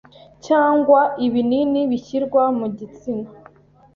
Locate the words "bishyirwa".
1.91-2.43